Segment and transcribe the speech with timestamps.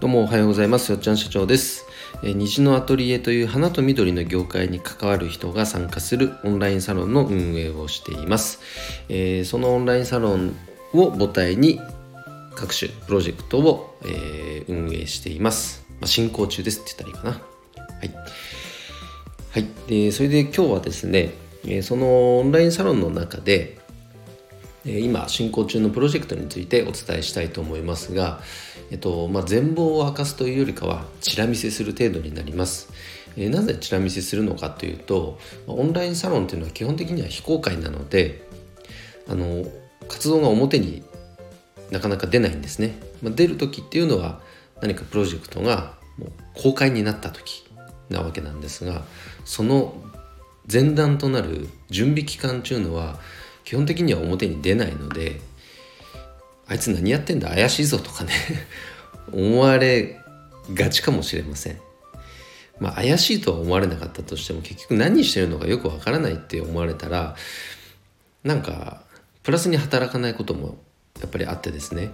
[0.00, 0.90] どうもおはようございます。
[0.90, 1.84] よっちゃん社長です。
[2.22, 8.60] え虹のアトリエという花と緑の業界に関わる人が参加するオンラインサロンの運営をしています、
[9.10, 10.56] え、そのオンラインサロン
[10.94, 11.82] を母体に
[12.54, 17.86] 各種プロジェクトを、え、運営しています、ま、進行中ですって言ったらいいかな。
[17.98, 18.14] はい、
[19.50, 21.34] はい、でそれで今日はですね、
[21.66, 23.78] えそのオンラインサロンの中で
[24.86, 28.40] 今進行中のプロジェクトについてお伝えしたいと思いますが、
[28.90, 32.92] えっとまあ、全貌を明かすというよりかはチラ見せする程度になります、
[33.36, 38.46] えー、なぜチラ見せするのかというとオンラインサロンというのは基本的には非公開なので
[39.28, 39.64] あの
[40.08, 41.04] 活動が表に
[41.90, 44.40] なかなか出ないんですね、まあ、出る時っていうのは
[44.80, 45.94] 何かプロジェクトが
[46.54, 47.64] 公開になった時
[48.08, 49.04] なわけなんですが
[49.44, 49.94] その
[50.70, 53.18] 前段となる準備期間中のは
[53.64, 55.40] 基本的には表に出ないので
[56.70, 57.48] あいつ何やってんだ？
[57.48, 58.32] 怪しいぞとかね。
[59.32, 60.20] 思われ
[60.72, 61.80] がちかもしれません。
[62.78, 67.34] まあ怪しいとは思われなかったとしても結局何してるのかよくわからないって思われたら
[68.44, 69.02] なんか
[69.42, 70.78] プラスに働かないことも
[71.20, 72.12] やっぱりあってですね。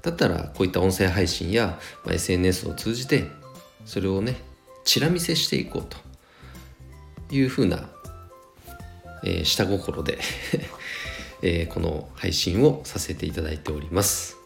[0.00, 3.28] だったらこういった音声配信や、ま、SNS を通じて
[3.84, 4.36] それをね
[4.84, 6.02] チラ見せしていこうと。
[7.30, 7.88] いうふうな
[9.24, 10.18] えー、下心で。
[11.46, 14.38] えー、この配信をさせていただいております。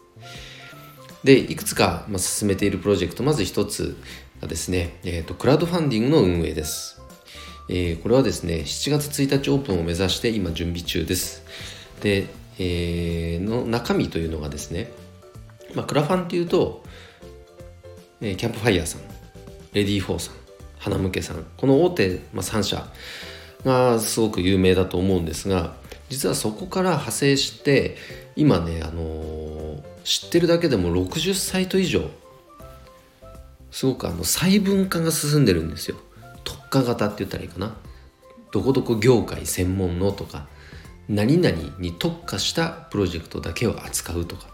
[1.23, 3.97] でいくつか、まあ、進めているプロジェクトまず一つ
[4.41, 7.01] がですね、えーと、クラウドファンディングの運営です。
[7.69, 11.43] えー、これはですね7月1日オープンを目指して今準備中です。
[12.01, 12.27] で、
[12.57, 14.91] えー、の中身というのがですね、
[15.73, 16.83] まあ、クラファンっていうと、
[18.19, 19.01] えー、キャンプファイヤーさん
[19.71, 20.35] レディーフォーさん
[20.79, 22.91] 花向けさんこの大手、まあ、3社
[23.63, 25.75] がすごく有名だと思うんですが
[26.09, 27.95] 実はそこから派生して
[28.35, 32.09] 今ね、あのー、知ってるだけでも60サイト以上
[33.71, 35.97] すごくあの細分化が進んでるんですよ。
[36.43, 37.75] 特化型って言ったらいいかな。
[38.51, 40.47] どこどこ業界専門のとか
[41.07, 44.47] 何々に特化したプロジェクトだけを扱うとか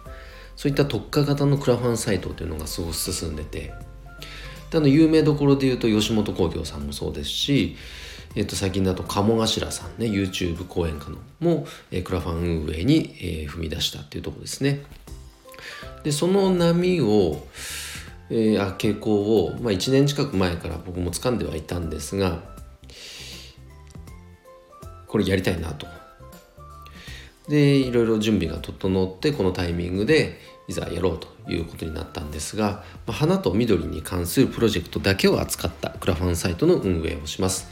[0.56, 3.74] そういった特化型のクラファンサイトというのがすごく進んでて
[4.72, 7.76] であの有名どころで言うと吉本興業さんもそうですし
[8.36, 14.82] えっと、最近だと鴨頭さんね YouTube 講演家のも、え、クラファン運営に、えー、踏み出したっていうとこですね。
[16.04, 17.48] でその波を、
[18.30, 22.44] えー、傾向を、まあ、1年近く前から僕も掴んではいたんですが
[25.08, 25.88] これやりたいなと。
[27.48, 37.68] でいろいろ準備が整ってこのタイミングでいざやろうということになったんですが、まあ、花と緑に関するプロジェクトだけを扱ったクラファンサイトの運営をします。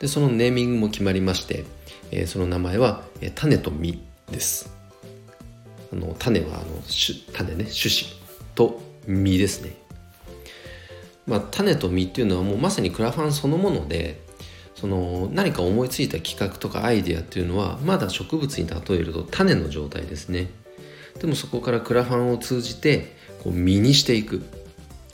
[0.00, 1.64] でそのネーミングも決まりまして、
[2.10, 3.98] えー、その名前は、えー、種と実
[4.30, 4.72] です。
[5.92, 6.64] あの種はあの
[7.32, 8.06] 種ね種子
[8.54, 9.72] と実ですね。
[11.26, 14.20] まあ種と実っていうのはもうまさにクラファンそのもので
[14.74, 20.50] その何か思いついた企画とかアイデアっていうのはまだ植物に例えると種の状態ですね。
[21.20, 24.44] でもそこからクラファンを通じてこう実にしていく。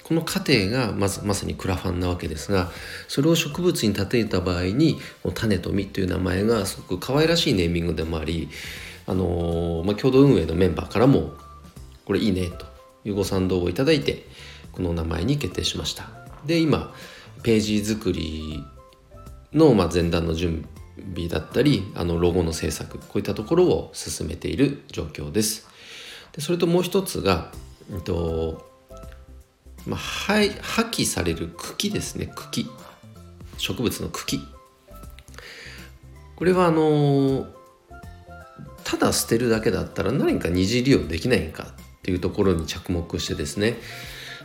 [0.05, 2.71] この過程がまずまさにクラファンなわけですが
[3.09, 5.01] それを植物に例えた場合に
[5.35, 8.51] 種と実という名前がすごく可愛らしいネーミングでもあり、
[9.07, 11.33] あの、まあ、共同運営のメンバーからも
[12.05, 12.67] これいいねと
[13.05, 14.27] いうご賛同をいただいて
[14.73, 16.09] この名前に決定しました。
[16.45, 16.93] で今
[17.43, 18.63] ページ作り
[19.55, 20.69] の、まあ、前段の準
[21.15, 25.67] 備だったりあのロゴの制作こういったところを進めている状況です。
[26.33, 27.53] でそれともう一つが、
[27.93, 28.74] えっと
[29.87, 32.31] まあ、は破棄される茎ですね。
[32.35, 32.69] 茎。
[33.59, 34.41] 植物の茎。
[36.37, 37.47] これはあの
[38.83, 43.77] ただ捨てるだけだったら何か二次利用できないかっていうところに着目してですね。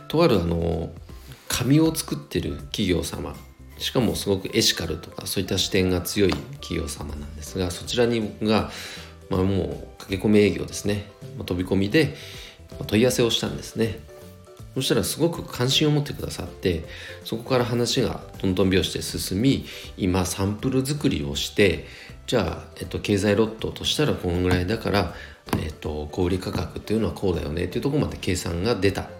[0.08, 0.90] とあるあの
[1.48, 3.34] 紙を作ってる企業様。
[3.78, 6.30] しかもすごくエシカルとかそういった視点が強い
[6.60, 8.70] 企業様なんですがそちらに僕が、
[9.30, 11.10] まあ、もう駆け込み営業ですね。
[11.46, 12.14] 飛び込みで
[12.86, 14.00] 問い合わせをしたんですね。
[14.74, 16.84] そしたらすごく関心を持ってくださって
[17.24, 21.86] そこから話がトントン拍子で進み今サンプル作りをして
[22.26, 25.14] じゃあ、えっと、経済ロットとしたらこのぐらいだから、
[25.58, 29.10] えっと、小売価格っていうのはこうだよねっていうとこまで計算が出た。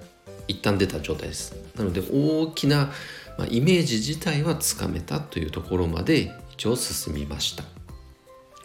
[0.50, 1.54] 一旦出た状態です。
[1.76, 2.90] なので大きな、
[3.38, 7.62] まあ、イメージ自体はつかめたというところまで一応進みました。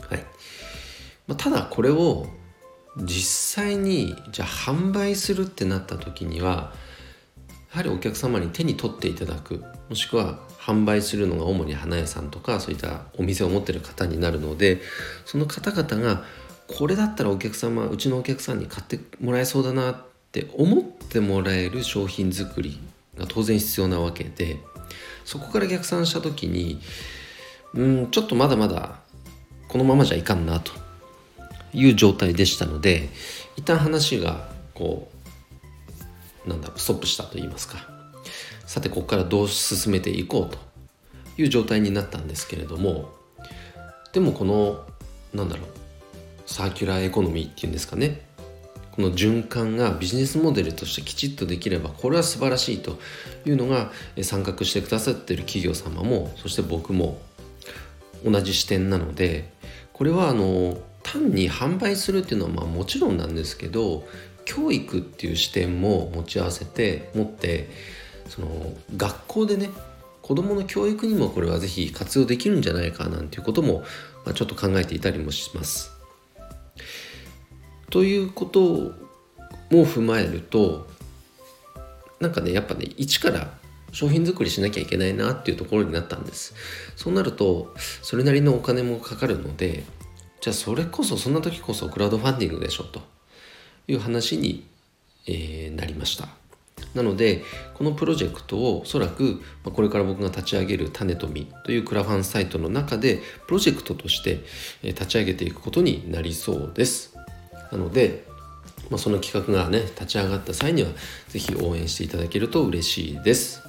[0.09, 0.25] はい、
[1.27, 2.27] まあ、ただこれを
[2.97, 6.71] 実際にじゃあ販売するってなった時には
[7.71, 14.81] やはりお客様に手に取っていただくもしくは販売するのが主に花屋さんとかそういったお店を持ってる方になるので
[15.25, 16.24] その方々が
[16.68, 19.95] これだったらお客様うちのお客さんに買ってもらえそうだなっ
[20.42, 22.77] って思ってもらえる商品作り
[23.18, 24.59] が当然必要なわけで
[25.24, 26.81] そこから逆算した時に
[27.74, 29.00] うんちょっとまだまだ
[29.69, 30.84] このままじゃいかんなと。
[31.75, 33.10] いう状態でしたので
[33.57, 35.12] 一旦話がこ
[36.45, 37.88] うなんだろうストップしたと言いますか。
[38.66, 40.57] さてここからどう進めていこうと
[41.38, 43.12] いう状態になったんですけれども
[44.12, 44.83] でもこの
[45.33, 45.68] なんだろう
[46.48, 48.25] サーキュラーエコノミーっていうんですかね。
[48.92, 52.98] この循環がビジネスモデルとしてきちっとできればこれは素晴らしいと
[53.45, 57.19] いうのが参画してくださってる企業様もそして僕も
[58.24, 59.51] 同じ視点なので
[59.92, 64.07] これはあの単に販売するっていうのはまあもちろんなんですけど
[64.44, 67.69] 教育っていう視点も持ち合わせて持って
[68.28, 69.69] その学校でね
[70.24, 73.84] 子どもの教育にもこれは是非活用できるんじゃないかなんていうことも、
[74.25, 75.92] ま、ちょっと考えていたりもします。
[77.92, 78.62] ということ
[79.72, 80.88] も踏まえると
[82.19, 83.54] なんかねやっぱね一から
[83.92, 86.56] 商品作りしなきゃいけないなっていうところになったんです
[86.96, 89.86] そうなるとそれなりのお金もかかるので
[90.45, 93.01] じゃあそれこそそんな時こそクラウドファンディングでしょと。
[93.88, 94.63] いう話に、
[95.25, 96.27] えー、なりました。
[96.94, 97.42] なので
[97.74, 104.42] このプロジェクトをおそらくこれから僕が立ち上げる種とみというクラファンサイトの中でプロジェクトとして
[104.83, 107.18] 立ち上げていくことになりそうです。
[107.71, 108.27] なので、
[108.92, 110.89] まあ、その企画がね立ち上がった際には
[111.30, 113.63] 是非応援していただけると嬉しいです。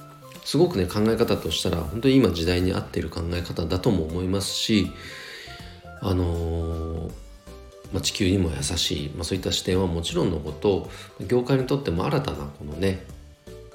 [0.45, 4.91] すごくね考え方としたら本当に今時代に合っている考え方だとも思いますし
[6.01, 7.11] あのー、
[7.93, 10.89] まあ、地球にも優しい、まあ、そういった視点はもちろんのこと
[11.25, 13.05] 業界にとっても新たなこのね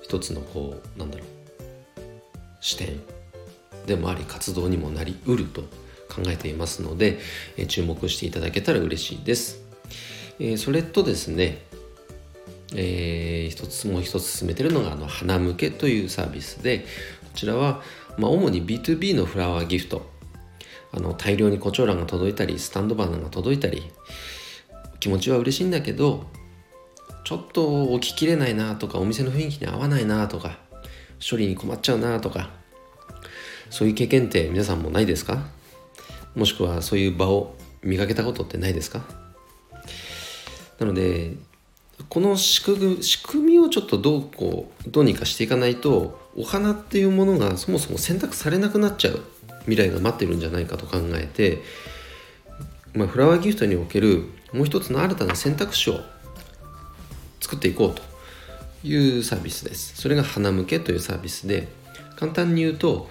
[0.02, 1.26] 一つのこうなんだろう
[2.60, 3.00] 視点
[3.86, 5.62] でもあり活動にもなりうると
[6.08, 7.18] 考えていますので、
[7.56, 9.64] え注目していただけたら嬉しいです。
[10.38, 11.62] えー、それとですね、
[12.74, 16.84] えー、一つもう一つ進めてるのがあの花向けというサービスでこ
[17.34, 17.82] ちらは、
[18.18, 20.10] まあ、主に B2B のフラワーギフト
[20.92, 23.90] あの大量に胡蝶蘭が届いたりスタンド花が届いたり
[25.00, 26.26] 気持ちは嬉しいんだけど
[27.24, 30.58] ちょっと置ききれないなとかお店の雰囲気に合わないなとか
[31.18, 32.50] 処理に困っちゃうなとか
[33.70, 35.46] そういう経験って皆さんもないですか？
[36.34, 39.02] もしくはそういう場を見かけたことってないですか？
[40.78, 41.36] なので
[42.08, 42.98] この仕組
[43.42, 49.20] みをちょっとどうこうどうにかしていかないとお花っていうものがそもそも選択されなくなっちゃう。
[49.66, 51.58] 未来が待ってるんじゃないかと考えて、
[52.94, 56.00] まあ、フラワーギフトにおけるもう一つの新たな選択肢を
[57.40, 58.02] 作っていこうと
[58.86, 59.96] いうサービスです。
[59.96, 61.68] それが花向けというサービスで
[62.16, 63.08] 簡単に言うと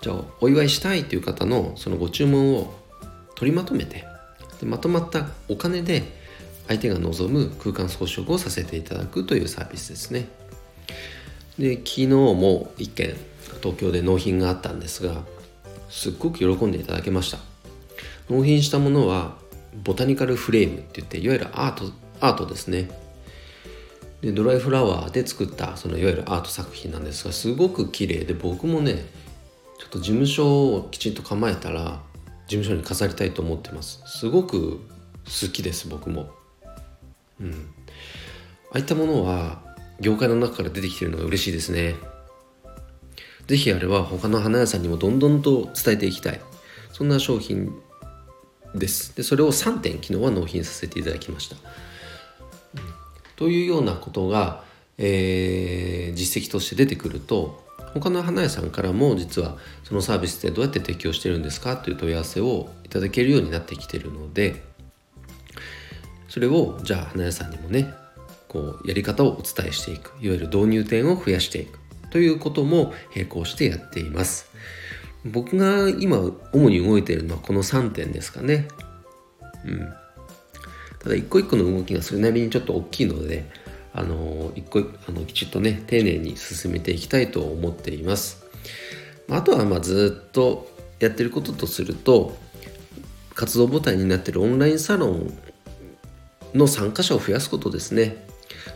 [0.00, 2.74] じゃあお祝いしたいという方のそのご注文を
[3.34, 4.04] 取りまとめて
[4.60, 6.02] でまとまったお金で
[6.66, 10.28] 相手が望む空間装飾をさせていただくというサービスですね。
[11.58, 13.16] で昨日も1件
[13.60, 15.24] 東京で納品があったんですが
[15.88, 17.38] すっごく喜んでいただけました。
[18.30, 19.36] 納品したものは
[19.84, 22.90] ボタニカルフレームって言っていわゆるアートアートですね。
[24.20, 29.06] でドライフラワーで作ったそのいわゆるアート作品なんですがすごく綺麗で僕もね
[29.78, 32.00] ちょっと事務所をきちんと構えたら
[32.48, 34.02] 事務所に飾りたいと思ってます。
[34.06, 34.80] すごく
[35.24, 36.30] 好きです僕も。
[37.40, 37.74] うん。
[38.70, 39.62] ああいったものは
[40.00, 41.94] 業界の中から出てきてるのが嬉しいですね。
[43.48, 46.40] 是非あれは他の花屋さんにもどんどんと伝えていきたい。
[46.92, 47.72] そんな商品
[48.74, 49.16] です。
[49.16, 51.56] でそれを3点昨日は納品させていただきました、
[53.36, 54.62] というようなことが、
[54.98, 57.64] えー、実績として出てくると
[57.94, 61.76] 他の花屋さんからも実はそのサービスってどうやって提供してるんですか？
[61.76, 64.62] という問い合わせをいただけるようになってきてるので
[66.28, 67.94] それをじゃあ花屋さんにもね
[68.48, 70.08] こうやり方をお伝えしていく。
[70.20, 71.78] いわゆる導入点を増やしていく。
[72.10, 74.50] ということも並行してやっています。
[75.24, 76.18] 僕が今
[76.52, 78.68] 主に動いているのはこの3点ですかね。
[79.64, 79.88] うん。
[81.00, 83.48] ただ一個一個の動きがそれなりにちょっと大きいので
[83.92, 88.44] あの一個あのきちっとね丁寧に進めていきたいと思っています。
[89.30, 90.68] あとはまあずっと
[91.00, 92.36] やってることとすると
[93.34, 95.32] 活動母体になってるオンラインサロン
[96.54, 98.27] の参加者を増やすことですね。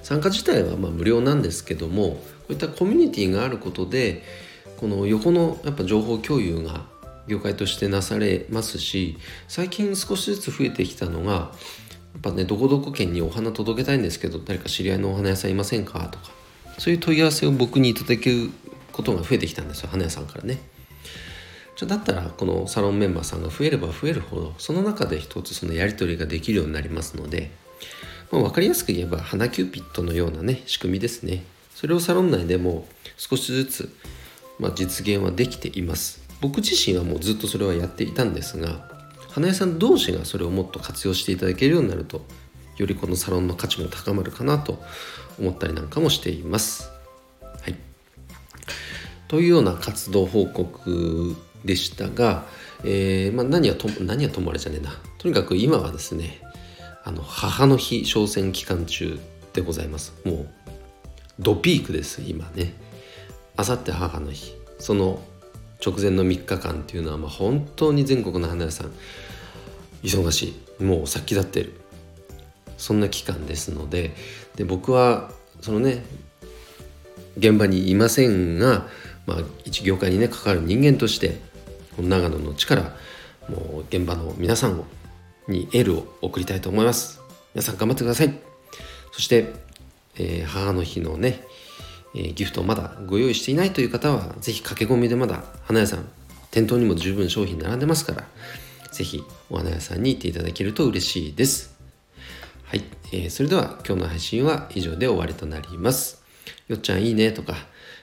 [0.03, 2.21] 参加自体はま無料なんですけどもこ
[2.51, 4.23] ういったコミュニティがあることで
[4.77, 6.87] この横のやっぱ情報共有が
[7.29, 9.17] 業界としてなされますし
[9.49, 11.51] 最近少しずつ増えてきたのがや
[12.19, 16.09] っぱねどこどこ県にお花届けたいんですけど誰か知り合いのお花屋さんいませんか？
[16.09, 16.31] とか
[16.79, 18.51] そういう問い合わせを僕にいただける
[18.93, 20.61] ことが増えてきたんですよ花屋さんからね。
[21.75, 27.51] じゃだったらこのサロンメンバーさんが増えれば増えるほどその中で一つそのやり取りができるようになりますので
[28.33, 31.45] まあ、分かりやすく言えば花キューピットのようなね仕組みですね。
[31.75, 32.87] それをサロン内でも
[33.17, 33.95] 少しずつ、
[34.59, 36.23] まあ、実現はできています。
[36.41, 38.89] 僕自身はもうずっとそれはやっていたんですが
[39.31, 42.23] 花屋さん同士がそれをもっと活用していただけるようになると
[42.79, 44.83] よりこのサロンの価値も高まるかなと
[45.39, 46.91] 思ったりなんかもしています。
[47.41, 47.77] はい、
[49.29, 52.45] というような活動報告でしたが、
[52.85, 54.93] えーまあ、何はと何はともあれじゃねえな。
[55.19, 56.42] とにかく今はですね
[57.05, 59.19] あの母の日商戦期間中
[59.53, 60.15] でございます。
[60.25, 60.49] もう
[61.39, 62.75] ドピークです今ね。
[63.57, 64.55] あさって母の日。
[64.79, 65.21] その
[65.85, 68.93] 直前の3日間っていうのはまあ本当に全国の花屋さん
[70.03, 70.83] 忙しい。
[70.83, 71.73] もう先立ってる。
[72.79, 74.15] そんな期間ですので。
[74.57, 75.31] で僕は
[75.61, 76.05] そのね
[77.37, 78.87] 現場にいませんが、
[79.27, 81.41] まあ、一業界にね関わる人間として
[81.99, 82.95] 長野の力
[83.49, 84.85] もう現場の皆さんを
[85.49, 87.21] にエールを送りたいと思います。
[87.55, 88.39] 皆さん頑張ってください。
[89.13, 89.53] そして、
[90.17, 91.41] えー、母の日のね、
[92.15, 96.09] えー、ギフトをまだご用意していないという方は是非駆け込みでまだ花屋さん
[96.51, 98.25] 店頭にも十分商品並んでますから
[98.93, 101.79] 是非お花屋さんに行っていただけると嬉しいです。
[102.65, 106.23] はい、えー、それでは今日の配信は以上で終わりとなります。
[106.69, 107.55] よっちゃんいいねとか、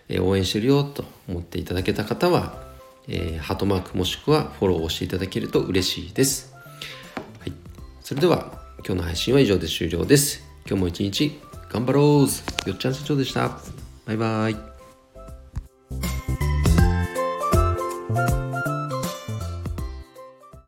[0.09, 2.69] え応援してるよと思っていただけた方は
[3.11, 6.53] えー、ハートマークもしくはフォローをしていただけると嬉しいです。
[8.09, 10.41] それでは今日の配信は以上で終了です。
[10.67, 11.39] 今日も一日
[11.71, 13.59] 頑張ろうよっちゃん社長でした。
[14.07, 14.78] バイバイ。